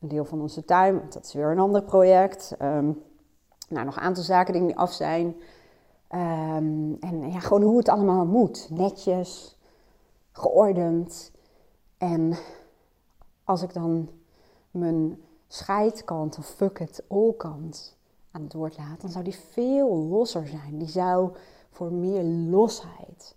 een 0.00 0.08
deel 0.08 0.24
van 0.24 0.40
onze 0.40 0.64
tuin, 0.64 1.02
dat 1.08 1.24
is 1.24 1.32
weer 1.32 1.50
een 1.50 1.58
ander 1.58 1.82
project. 1.82 2.56
Um, 2.62 3.02
nou, 3.68 3.84
nog 3.84 3.96
een 3.96 4.02
aantal 4.02 4.22
zaken 4.22 4.66
die 4.66 4.76
af 4.76 4.92
zijn. 4.92 5.26
Um, 6.14 6.96
en 7.00 7.30
ja, 7.32 7.38
gewoon 7.38 7.62
hoe 7.62 7.76
het 7.76 7.88
allemaal 7.88 8.26
moet. 8.26 8.68
Netjes, 8.70 9.58
geordend. 10.32 11.32
En 11.98 12.36
als 13.44 13.62
ik 13.62 13.72
dan 13.72 14.08
mijn 14.70 15.20
scheidkant 15.52 16.38
of 16.38 16.46
fuck 16.46 16.78
it 16.78 17.02
all 17.08 17.32
kant 17.36 17.96
aan 18.30 18.42
het 18.42 18.52
woord 18.52 18.78
laat, 18.78 19.00
dan 19.00 19.10
zou 19.10 19.24
die 19.24 19.34
veel 19.34 19.96
losser 19.96 20.46
zijn. 20.46 20.78
Die 20.78 20.88
zou 20.88 21.32
voor 21.70 21.92
meer 21.92 22.22
losheid 22.22 23.36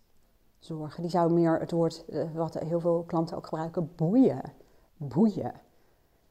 zorgen. 0.59 1.01
Die 1.01 1.11
zou 1.11 1.33
meer 1.33 1.59
het 1.59 1.71
woord, 1.71 2.05
eh, 2.05 2.23
wat 2.33 2.53
heel 2.53 2.79
veel 2.79 3.03
klanten 3.07 3.37
ook 3.37 3.45
gebruiken, 3.45 3.91
boeien. 3.95 4.41
Boeien. 4.97 5.53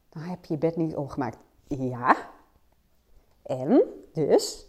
Dan 0.09 0.23
heb 0.23 0.45
je 0.45 0.53
je 0.55 0.59
bed 0.59 0.77
niet 0.77 0.97
opgemaakt. 0.97 1.39
Ja. 1.67 2.17
En 3.43 3.83
dus. 4.13 4.67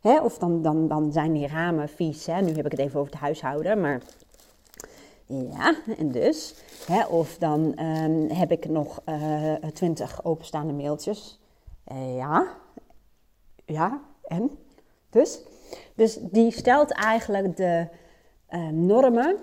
Hè, 0.00 0.20
of 0.20 0.38
dan, 0.38 0.62
dan, 0.62 0.88
dan 0.88 1.12
zijn 1.12 1.32
die 1.32 1.46
ramen 1.46 1.88
vies. 1.88 2.26
Hè. 2.26 2.40
Nu 2.40 2.52
heb 2.52 2.64
ik 2.64 2.70
het 2.70 2.80
even 2.80 3.00
over 3.00 3.12
het 3.12 3.20
huishouden, 3.20 3.80
maar 3.80 4.02
ja, 5.30 5.74
en 5.98 6.12
dus. 6.12 6.54
Hè, 6.86 7.06
of 7.06 7.38
dan 7.38 7.84
um, 7.84 8.30
heb 8.30 8.50
ik 8.50 8.68
nog 8.68 9.00
uh, 9.06 9.54
twintig 9.54 10.24
openstaande 10.24 10.72
mailtjes 10.72 11.40
Uh, 11.92 12.16
ja. 12.16 12.56
Ja, 13.64 14.00
en? 14.22 14.58
Dus? 15.10 15.40
Dus 15.94 16.18
die 16.20 16.52
stelt 16.52 16.92
eigenlijk 16.92 17.56
de 17.56 17.88
uh, 18.50 18.68
normen, 18.68 19.36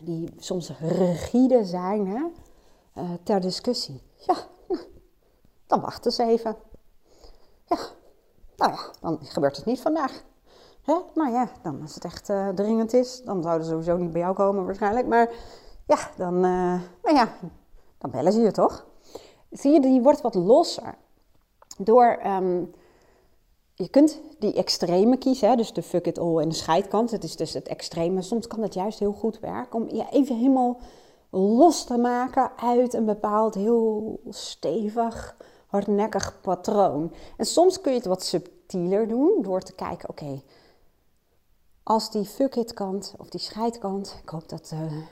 die 0.00 0.34
soms 0.38 0.70
rigide 0.78 1.64
zijn, 1.64 2.06
hè, 2.06 2.22
ter 3.22 3.40
discussie. 3.40 4.02
Ja, 4.26 4.36
nou, 4.68 4.80
dan 5.66 5.80
wachten 5.80 6.12
ze 6.12 6.22
even. 6.22 6.56
Ja, 7.66 7.78
nou 8.56 8.72
ja, 8.72 8.90
dan 9.00 9.18
gebeurt 9.22 9.56
het 9.56 9.64
niet 9.64 9.80
vandaag. 9.80 10.24
Hè? 10.84 10.94
Nou 11.14 11.32
ja, 11.32 11.48
dan 11.62 11.82
als 11.82 11.94
het 11.94 12.04
echt 12.04 12.28
uh, 12.28 12.48
dringend 12.48 12.92
is, 12.92 13.22
dan 13.24 13.42
zouden 13.42 13.66
ze 13.66 13.70
sowieso 13.70 13.96
niet 13.96 14.12
bij 14.12 14.20
jou 14.20 14.34
komen 14.34 14.64
waarschijnlijk. 14.64 15.06
Maar 15.06 15.30
ja, 15.86 16.10
dan, 16.16 16.40
nou 16.40 17.14
ja, 17.14 17.28
dan 17.98 18.10
bellen 18.10 18.32
ze 18.32 18.40
je 18.40 18.52
toch? 18.52 18.86
Zie 19.50 19.72
je, 19.72 19.80
die 19.80 20.02
wordt 20.02 20.20
wat 20.20 20.34
losser. 20.34 20.94
Door, 21.78 22.18
um, 22.26 22.70
je 23.74 23.88
kunt 23.88 24.20
die 24.38 24.52
extreme 24.52 25.16
kiezen, 25.16 25.48
hè? 25.48 25.56
dus 25.56 25.72
de 25.72 25.82
fuck 25.82 26.06
it 26.06 26.18
all 26.18 26.38
en 26.38 26.48
de 26.48 26.54
scheidkant. 26.54 27.10
Het 27.10 27.24
is 27.24 27.36
dus 27.36 27.52
het 27.52 27.68
extreme. 27.68 28.22
Soms 28.22 28.46
kan 28.46 28.62
het 28.62 28.74
juist 28.74 28.98
heel 28.98 29.12
goed 29.12 29.40
werken 29.40 29.80
om 29.80 29.88
je 29.88 30.06
even 30.10 30.36
helemaal 30.36 30.78
los 31.30 31.84
te 31.84 31.98
maken 31.98 32.50
uit 32.56 32.94
een 32.94 33.04
bepaald 33.04 33.54
heel 33.54 34.20
stevig, 34.28 35.36
hardnekkig 35.66 36.40
patroon. 36.40 37.12
En 37.36 37.46
soms 37.46 37.80
kun 37.80 37.92
je 37.92 37.98
het 37.98 38.06
wat 38.06 38.22
subtieler 38.22 39.08
doen 39.08 39.42
door 39.42 39.60
te 39.60 39.74
kijken, 39.74 40.08
oké, 40.08 40.42
als 41.84 42.10
die 42.10 42.24
fuck 42.24 42.56
it 42.56 42.74
kant 42.74 43.14
of 43.18 43.28
die 43.28 43.40
scheidkant, 43.40 44.18
ik 44.22 44.28
hoop 44.28 44.48
dat 44.48 44.66
de 44.68 45.02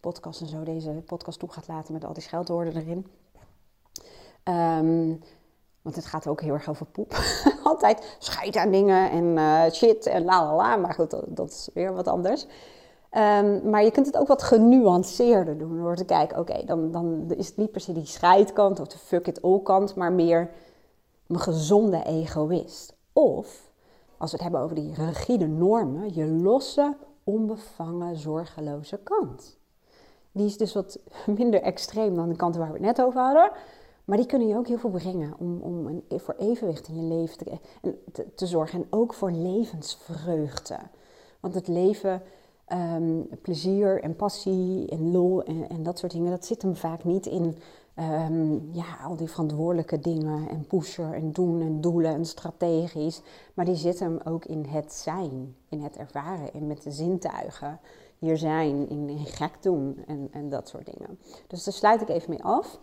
podcast 0.00 0.40
en 0.40 0.46
zo 0.46 0.62
deze 0.62 0.90
podcast 0.90 1.38
toe 1.38 1.52
gaat 1.52 1.68
laten 1.68 1.92
met 1.92 2.04
al 2.04 2.12
die 2.12 2.22
scheldwoorden 2.22 2.76
erin. 2.76 3.06
Um, 4.44 5.20
want 5.82 5.96
het 5.96 6.06
gaat 6.06 6.26
ook 6.26 6.40
heel 6.40 6.52
erg 6.52 6.68
over 6.68 6.86
poep. 6.86 7.12
Altijd 7.64 8.16
scheid 8.18 8.56
aan 8.56 8.70
dingen 8.70 9.10
en 9.10 9.24
uh, 9.24 9.70
shit 9.70 10.06
en 10.06 10.24
la 10.24 10.44
la 10.44 10.56
la. 10.56 10.76
Maar 10.76 10.94
goed, 10.94 11.16
dat, 11.26 11.50
is 11.50 11.68
weer 11.74 11.94
wat 11.94 12.08
anders. 12.08 12.46
Um, 13.12 13.70
maar 13.70 13.84
je 13.84 13.90
kunt 13.90 14.06
het 14.06 14.16
ook 14.16 14.26
wat 14.26 14.42
genuanceerder 14.42 15.58
doen 15.58 15.78
door 15.78 15.96
te 15.96 16.04
kijken, 16.04 16.38
oké, 16.38 16.64
dan, 16.64 16.90
dan 16.90 17.24
is 17.36 17.46
het 17.46 17.56
niet 17.56 17.70
per 17.70 17.80
se 17.80 17.92
die 17.92 18.06
scheidkant 18.06 18.80
of 18.80 18.86
de 18.86 18.98
fuck 18.98 19.26
it 19.26 19.42
all 19.42 19.60
kant, 19.62 19.94
maar 19.94 20.12
meer 20.12 20.50
een 21.26 21.40
gezonde 21.40 22.02
egoïst. 22.04 22.94
Of 23.12 23.67
als 24.18 24.30
we 24.30 24.36
het 24.36 24.42
hebben 24.42 24.60
over 24.60 24.76
die 24.76 24.94
rigide 24.94 25.46
normen, 25.46 26.14
je 26.14 26.26
losse, 26.26 26.96
onbevangen, 27.24 28.16
zorgeloze 28.16 29.00
kant. 29.02 29.58
Die 30.32 30.46
is 30.46 30.56
dus 30.56 30.74
wat 30.74 30.98
minder 31.38 31.62
extreem 31.62 32.14
dan 32.14 32.28
de 32.28 32.36
kanten 32.36 32.60
waar 32.60 32.72
we 32.72 32.76
het 32.76 32.86
net 32.86 33.02
over 33.02 33.20
hadden. 33.20 33.50
Maar 34.04 34.16
die 34.16 34.26
kunnen 34.26 34.48
je 34.48 34.56
ook 34.56 34.66
heel 34.66 34.78
veel 34.78 34.90
brengen 34.90 35.34
om, 35.38 35.60
om 35.60 35.86
een, 35.86 36.20
voor 36.20 36.34
evenwicht 36.38 36.88
in 36.88 36.96
je 36.96 37.14
leven 37.14 37.38
te, 37.38 37.58
te, 38.12 38.34
te 38.34 38.46
zorgen. 38.46 38.82
En 38.82 38.86
ook 38.90 39.14
voor 39.14 39.30
levensvreugde. 39.30 40.78
Want 41.40 41.54
het 41.54 41.68
leven, 41.68 42.22
um, 42.72 43.28
plezier 43.42 44.02
en 44.02 44.16
passie 44.16 44.88
en 44.88 45.10
lol 45.10 45.42
en, 45.42 45.68
en, 45.68 45.82
dat 45.82 45.98
soort 45.98 46.12
dingen, 46.12 46.30
dat 46.30 46.46
zit 46.46 46.62
hem 46.62 46.76
vaak 46.76 47.04
niet 47.04 47.26
in 47.26 47.56
um, 47.98 48.68
ja, 48.72 48.96
al 49.04 49.16
die 49.16 49.30
verantwoordelijke 49.30 50.00
dingen 50.00 50.48
en 50.48 50.66
pushen 50.66 51.14
en 51.14 51.32
doen 51.32 51.60
en 51.60 51.80
doelen 51.80 52.14
en 52.14 52.26
strategisch. 52.26 53.22
Maar 53.54 53.64
die 53.64 53.74
zit 53.74 53.98
hem 53.98 54.18
ook 54.24 54.44
in 54.44 54.64
het 54.64 54.92
zijn, 54.92 55.56
in 55.68 55.82
het 55.82 55.96
ervaren, 55.96 56.52
in 56.52 56.66
met 56.66 56.82
de 56.82 56.90
zintuigen. 56.90 57.80
Hier 58.18 58.36
zijn, 58.36 58.88
in, 58.88 59.18
gek 59.24 59.62
doen 59.62 60.02
en, 60.06 60.28
en 60.30 60.48
dat 60.48 60.68
soort 60.68 60.86
dingen. 60.86 61.18
Dus 61.46 61.64
daar 61.64 61.74
sluit 61.74 62.00
ik 62.00 62.08
even 62.08 62.30
mee 62.30 62.42
af. 62.42 62.80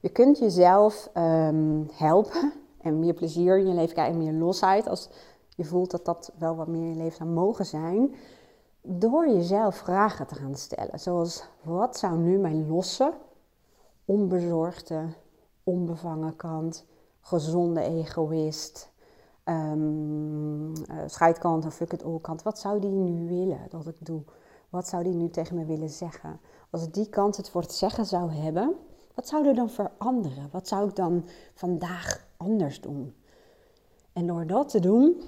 Je 0.00 0.08
kunt 0.08 0.38
jezelf 0.38 1.10
um, 1.16 1.88
helpen 1.92 2.52
en 2.80 2.98
meer 2.98 3.14
plezier 3.14 3.58
in 3.58 3.66
je 3.66 3.74
leven 3.74 3.92
krijgen, 3.94 4.18
meer 4.18 4.32
losheid. 4.32 4.88
Als 4.88 5.08
je 5.56 5.64
voelt 5.64 5.90
dat 5.90 6.04
dat 6.04 6.32
wel 6.38 6.56
wat 6.56 6.66
meer 6.66 6.82
in 6.82 6.88
je 6.88 6.96
leven 6.96 7.16
zou 7.16 7.28
mogen 7.28 7.66
zijn. 7.66 8.14
Door 8.84 9.28
jezelf 9.28 9.76
vragen 9.76 10.26
te 10.26 10.34
gaan 10.34 10.54
stellen. 10.54 11.00
Zoals, 11.00 11.44
wat 11.62 11.98
zou 11.98 12.18
nu 12.18 12.38
mijn 12.38 12.68
losse, 12.68 13.12
onbezorgde, 14.04 15.04
onbevangen 15.62 16.36
kant, 16.36 16.84
gezonde 17.20 17.80
egoïst, 17.80 18.92
um, 19.44 20.72
scheidkant 21.06 21.66
of 21.66 21.74
fuck 21.74 21.92
it 21.92 22.04
all 22.04 22.18
kant, 22.20 22.42
wat 22.42 22.58
zou 22.58 22.80
die 22.80 22.90
nu 22.90 23.28
willen 23.28 23.60
dat 23.68 23.86
ik 23.86 24.06
doe? 24.06 24.22
Wat 24.68 24.88
zou 24.88 25.02
die 25.02 25.14
nu 25.14 25.30
tegen 25.30 25.56
me 25.56 25.64
willen 25.64 25.90
zeggen? 25.90 26.40
Als 26.70 26.90
die 26.90 27.08
kant 27.08 27.36
het 27.36 27.50
voor 27.50 27.60
het 27.60 27.72
zeggen 27.72 28.06
zou 28.06 28.32
hebben, 28.32 28.74
wat 29.14 29.28
zou 29.28 29.46
er 29.46 29.54
dan 29.54 29.70
veranderen? 29.70 30.48
Wat 30.52 30.68
zou 30.68 30.88
ik 30.88 30.96
dan 30.96 31.24
vandaag 31.54 32.26
anders 32.36 32.80
doen? 32.80 33.14
En 34.12 34.26
door 34.26 34.46
dat 34.46 34.68
te 34.68 34.80
doen, 34.80 35.22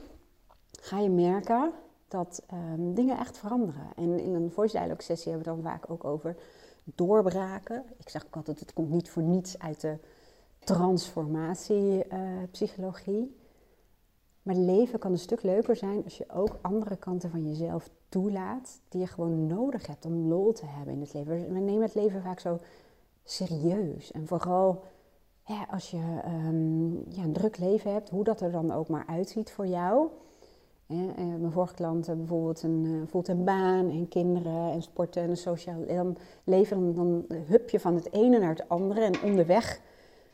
ga 0.81 0.99
je 0.99 1.11
merken 1.11 1.73
dat 2.09 2.43
um, 2.53 2.95
dingen 2.95 3.19
echt 3.19 3.39
veranderen. 3.39 3.87
En 3.97 4.21
in 4.21 4.35
een 4.35 4.51
voice 4.51 4.95
sessie 4.99 5.33
hebben 5.33 5.53
we 5.53 5.63
dan 5.63 5.71
vaak 5.73 5.91
ook 5.91 6.05
over 6.05 6.37
doorbraken. 6.85 7.85
Ik 7.97 8.09
zeg 8.09 8.27
ook 8.27 8.37
altijd, 8.37 8.61
het 8.61 8.73
komt 8.73 8.91
niet 8.91 9.11
voor 9.11 9.23
niets 9.23 9.59
uit 9.59 9.81
de 9.81 9.99
transformatiepsychologie. 10.59 13.23
Uh, 13.23 13.29
maar 14.43 14.55
leven 14.55 14.99
kan 14.99 15.13
een 15.13 15.19
stuk 15.19 15.43
leuker 15.43 15.77
zijn 15.77 16.05
als 16.05 16.19
je 16.19 16.31
ook 16.31 16.59
andere 16.61 16.97
kanten 16.97 17.31
van 17.31 17.49
jezelf 17.49 17.91
toelaat, 18.09 18.81
die 18.89 19.01
je 19.01 19.07
gewoon 19.07 19.47
nodig 19.47 19.87
hebt 19.87 20.05
om 20.05 20.29
lol 20.29 20.53
te 20.53 20.67
hebben 20.67 20.95
in 20.95 21.01
het 21.01 21.13
leven. 21.13 21.53
We 21.53 21.61
nemen 21.61 21.83
het 21.83 21.95
leven 21.95 22.23
vaak 22.23 22.41
zo 22.41 22.59
serieus. 23.25 24.13
En 24.13 24.27
vooral 24.27 24.83
als 25.71 25.91
je 25.91 26.21
um, 26.27 27.05
ja, 27.09 27.23
een 27.23 27.33
druk 27.33 27.59
leven 27.59 27.93
hebt, 27.93 28.11
hoe 28.11 28.25
dat 28.25 28.41
er 28.41 28.51
dan 28.51 28.73
ook 28.73 28.89
maar 28.89 29.07
uitziet 29.07 29.51
voor 29.51 29.67
jou. 29.67 30.09
Eh, 30.87 30.97
mijn 31.17 31.53
vorige 31.53 31.75
klanten 31.75 32.17
bijvoorbeeld 32.17 32.63
een, 33.29 33.45
baan 33.45 33.91
en 33.91 34.09
kinderen 34.09 34.73
en 34.73 34.83
sporten 34.83 35.23
en 35.23 35.37
sociaal 35.37 35.87
dan 35.87 36.17
leven. 36.45 36.95
Dan, 36.95 37.25
hup 37.47 37.71
je 37.71 37.81
van 37.81 37.95
het 37.95 38.13
ene 38.13 38.39
naar 38.39 38.49
het 38.49 38.69
andere 38.69 39.01
en 39.01 39.23
onderweg 39.23 39.81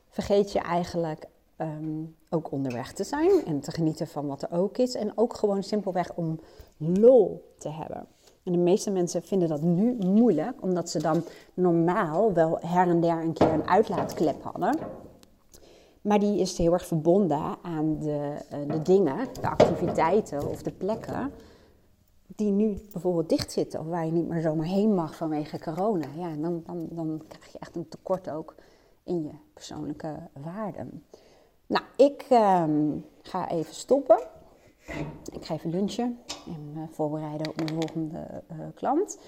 vergeet 0.08 0.52
je 0.52 0.58
eigenlijk 0.58 1.26
um, 1.56 2.16
ook 2.28 2.52
onderweg 2.52 2.92
te 2.92 3.04
zijn 3.04 3.44
en 3.46 3.60
te 3.60 3.70
genieten 3.70 4.06
van 4.06 4.26
wat 4.26 4.42
er 4.42 4.52
ook 4.52 4.78
is. 4.78 4.94
En 4.94 5.12
ook 5.14 5.34
gewoon 5.34 5.62
simpelweg 5.62 6.14
om 6.14 6.40
lol 6.76 7.52
te 7.58 7.68
hebben. 7.68 8.06
En 8.42 8.52
de 8.52 8.58
meeste 8.58 8.90
mensen 8.90 9.22
vinden 9.22 9.48
dat 9.48 9.62
nu 9.62 9.96
moeilijk, 10.06 10.62
omdat 10.62 10.90
ze 10.90 10.98
dan 10.98 11.22
normaal 11.54 12.32
wel 12.32 12.58
her 12.60 12.88
en 12.88 13.00
der 13.00 13.22
een 13.22 13.32
keer 13.32 13.52
een 13.52 13.68
uitlaatklep 13.68 14.42
hadden. 14.42 14.78
Maar 16.00 16.18
die 16.18 16.38
is 16.38 16.58
heel 16.58 16.72
erg 16.72 16.86
verbonden 16.86 17.56
aan 17.62 17.98
de, 17.98 18.36
eh, 18.50 18.58
de 18.66 18.82
dingen, 18.82 19.26
de 19.40 19.48
activiteiten 19.48 20.48
of 20.48 20.62
de 20.62 20.72
plekken 20.72 21.32
die 22.26 22.50
nu 22.50 22.78
bijvoorbeeld 22.92 23.28
dicht 23.28 23.52
zitten 23.52 23.80
of 23.80 23.86
waar 23.86 24.06
je 24.06 24.12
niet 24.12 24.28
meer 24.28 24.40
zomaar 24.40 24.66
heen 24.66 24.94
mag 24.94 25.16
vanwege 25.16 25.58
corona. 25.58 26.06
Ja, 26.16 26.36
dan, 26.36 26.62
dan, 26.66 26.88
dan 26.90 27.22
krijg 27.28 27.52
je 27.52 27.58
echt 27.58 27.76
een 27.76 27.88
tekort 27.88 28.30
ook 28.30 28.54
in 29.04 29.22
je 29.22 29.32
persoonlijke 29.54 30.16
waarden. 30.42 31.04
Nou, 31.66 31.84
ik 31.96 32.26
ehm, 32.28 32.98
ga 33.22 33.48
even 33.48 33.74
stoppen. 33.74 34.18
Ik 35.32 35.44
ga 35.44 35.54
even 35.54 35.70
lunchen 35.70 36.18
en 36.46 36.72
uh, 36.76 36.82
voorbereiden 36.90 37.48
op 37.48 37.56
mijn 37.56 37.68
volgende 37.68 38.42
uh, 38.52 38.58
klant. 38.74 39.18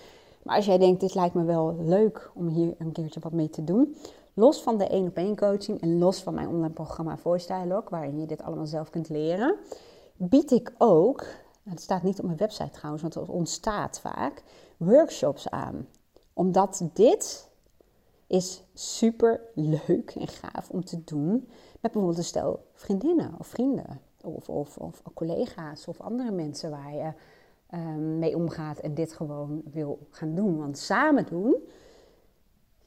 Maar 0.42 0.56
als 0.56 0.66
jij 0.66 0.78
denkt, 0.78 1.00
dit 1.00 1.14
lijkt 1.14 1.34
me 1.34 1.44
wel 1.44 1.76
leuk 1.78 2.30
om 2.34 2.48
hier 2.48 2.74
een 2.78 2.92
keertje 2.92 3.20
wat 3.20 3.32
mee 3.32 3.50
te 3.50 3.64
doen. 3.64 3.96
Los 4.34 4.62
van 4.62 4.78
de 4.78 4.86
één 4.86 5.06
op 5.06 5.16
één 5.16 5.36
coaching 5.36 5.80
en 5.80 5.98
los 5.98 6.22
van 6.22 6.34
mijn 6.34 6.48
online 6.48 6.72
programma 6.72 7.16
Voice 7.16 7.46
Dialogue, 7.46 7.90
waarin 7.90 8.20
je 8.20 8.26
dit 8.26 8.42
allemaal 8.42 8.66
zelf 8.66 8.90
kunt 8.90 9.08
leren, 9.08 9.56
bied 10.16 10.50
ik 10.50 10.72
ook, 10.78 11.26
het 11.62 11.80
staat 11.80 12.02
niet 12.02 12.18
op 12.18 12.24
mijn 12.24 12.36
website 12.36 12.70
trouwens, 12.70 13.02
want 13.02 13.14
het 13.14 13.28
ontstaat 13.28 14.00
vaak, 14.00 14.42
workshops 14.76 15.50
aan. 15.50 15.88
Omdat 16.32 16.82
dit 16.92 17.50
is 18.26 18.64
super 18.74 19.40
leuk 19.54 20.10
en 20.18 20.28
gaaf 20.28 20.70
om 20.70 20.84
te 20.84 21.04
doen 21.04 21.30
met 21.80 21.92
bijvoorbeeld 21.92 22.18
een 22.18 22.24
stel 22.24 22.66
vriendinnen 22.72 23.34
of 23.38 23.46
vrienden 23.46 24.00
of, 24.24 24.48
of, 24.48 24.76
of 24.76 25.02
collega's 25.14 25.88
of 25.88 26.00
andere 26.00 26.30
mensen 26.30 26.70
waar 26.70 26.94
je 26.94 27.12
um, 27.74 28.18
mee 28.18 28.36
omgaat 28.36 28.78
en 28.78 28.94
dit 28.94 29.12
gewoon 29.12 29.62
wil 29.72 30.06
gaan 30.10 30.34
doen. 30.34 30.58
Want 30.58 30.78
samen 30.78 31.26
doen, 31.26 31.56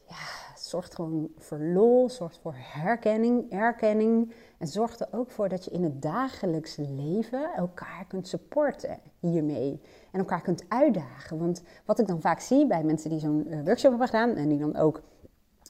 ja, 0.08 0.45
zorgt 0.60 0.96
gewoon 0.96 1.30
voor 1.38 1.60
lol, 1.60 2.10
zorgt 2.10 2.40
voor 2.42 2.54
herkenning, 2.58 3.52
erkenning. 3.52 4.34
En 4.58 4.68
zorgt 4.68 5.00
er 5.00 5.08
ook 5.12 5.32
voor 5.32 5.50
dat 5.50 5.66
je 5.66 5.72
in 5.72 5.84
het 5.84 6.02
dagelijkse 6.02 6.82
leven 6.82 7.54
elkaar 7.56 8.06
kunt 8.08 8.28
supporten 8.28 9.00
hiermee. 9.20 9.82
En 10.12 10.20
elkaar 10.20 10.42
kunt 10.42 10.66
uitdagen. 10.68 11.38
Want 11.38 11.64
wat 11.86 12.00
ik 12.00 12.08
dan 12.08 12.22
vaak 12.22 12.40
zie 12.40 12.68
bij 12.68 12.84
mensen 12.84 13.10
die 13.10 13.20
zo'n 13.20 13.46
uh, 13.48 13.64
workshop 13.64 13.90
hebben 13.90 14.08
gedaan 14.08 14.36
en 14.36 14.50
die 14.50 14.60
dan 14.60 14.76
ook 14.76 15.02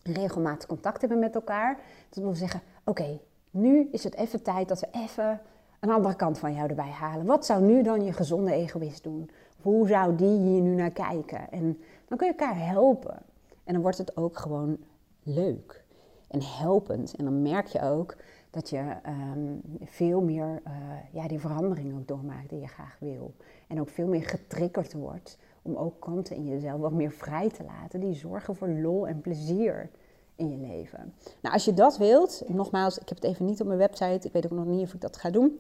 regelmatig 0.04 0.68
contact 0.68 1.02
hebben 1.02 1.20
met 1.20 1.36
elkaar, 1.36 1.80
dat 2.10 2.24
we 2.24 2.36
zeggen: 2.36 2.62
Oké, 2.84 3.20
nu 3.52 3.88
is 3.92 4.04
het 4.04 4.16
even 4.16 4.44
tijd 4.44 4.68
dat 4.68 4.80
we 4.80 4.88
even 4.92 5.42
een 5.80 5.90
andere 5.90 6.16
kant 6.16 6.40
van 6.40 6.54
jou 6.54 6.70
erbij 6.70 6.90
halen. 6.90 7.26
Wat 7.26 7.46
zou 7.46 7.62
nu 7.62 7.84
dan 7.84 8.04
je 8.04 8.14
gezonde 8.14 8.52
egoïst 8.52 9.04
doen? 9.04 9.30
hoe 9.66 9.88
zou 9.88 10.16
die 10.16 10.40
hier 10.40 10.62
nu 10.62 10.76
naar 10.76 10.92
kijken? 10.92 11.52
En 11.52 11.80
dan 12.08 12.18
kun 12.18 12.28
je 12.28 12.34
elkaar 12.34 12.68
helpen. 12.68 13.18
En 13.66 13.74
dan 13.74 13.82
wordt 13.82 13.98
het 13.98 14.18
ook 14.18 14.38
gewoon 14.38 14.78
leuk. 15.24 15.84
en 16.28 16.42
helpend. 16.44 17.16
En 17.16 17.24
dan 17.24 17.42
merk 17.42 17.68
je 17.68 17.82
ook 17.82 18.16
dat 18.50 18.70
je 18.70 18.96
ehm, 19.04 19.56
veel 19.84 20.22
meer 20.22 20.62
uh, 20.68 20.74
ja, 21.12 21.28
die 21.28 21.40
verandering 21.40 21.96
ook 21.96 22.08
doormaakt 22.08 22.50
die 22.50 22.60
je 22.60 22.68
graag 22.68 22.98
wil. 23.00 23.34
En 23.68 23.80
ook 23.80 23.90
veel 23.90 24.08
meer 24.08 24.24
getriggerd 24.24 24.94
wordt 24.94 25.38
om 25.62 25.76
ook 25.76 26.00
kanten 26.00 26.36
in 26.36 26.46
jezelf 26.46 26.80
wat 26.80 26.92
meer 26.92 27.12
vrij 27.12 27.50
te 27.50 27.64
laten. 27.64 28.00
Die 28.00 28.14
zorgen 28.14 28.56
voor 28.56 28.70
lol 28.70 29.08
en 29.08 29.22
plezier 29.22 29.90
in 30.36 30.50
je 30.50 30.58
leven. 30.58 31.14
Nou, 31.42 31.54
als 31.54 31.66
je 31.66 31.74
dat 31.74 31.98
wilt, 31.98 32.44
nogmaals, 32.48 32.98
ik 32.98 33.10
heb 33.10 33.18
het 33.18 33.32
even 33.32 33.46
niet 33.46 33.62
op 33.62 33.68
mijn 33.68 33.80
website. 33.80 34.28
Ik 34.28 34.34
weet 34.34 34.46
ook 34.46 34.52
nog 34.52 34.66
niet 34.66 34.86
of 34.86 34.94
ik 34.94 35.02
dat 35.02 35.18
ga 35.18 35.30
doen. 35.30 35.58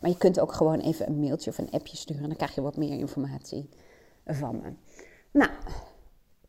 Maar 0.00 0.10
je 0.10 0.16
kunt 0.16 0.40
ook 0.40 0.52
gewoon 0.52 0.78
even 0.80 1.08
een 1.08 1.20
mailtje 1.20 1.50
of 1.50 1.58
een 1.58 1.70
appje 1.70 1.96
sturen. 1.96 2.22
En 2.22 2.28
dan 2.28 2.36
krijg 2.36 2.54
je 2.54 2.60
wat 2.60 2.76
meer 2.76 2.98
informatie 2.98 3.68
van 4.24 4.60
me. 4.60 4.72
Nou, 5.30 5.50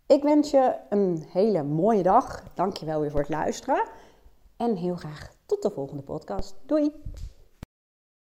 ik 0.07 0.23
wens 0.23 0.51
je 0.51 0.75
een 0.89 1.25
hele 1.29 1.63
mooie 1.63 2.03
dag. 2.03 2.43
Dank 2.53 2.77
je 2.77 2.85
wel 2.85 3.01
weer 3.01 3.11
voor 3.11 3.19
het 3.19 3.29
luisteren. 3.29 3.87
En 4.57 4.75
heel 4.75 4.95
graag 4.95 5.31
tot 5.45 5.61
de 5.61 5.71
volgende 5.71 6.03
podcast. 6.03 6.55
Doei! 6.65 6.91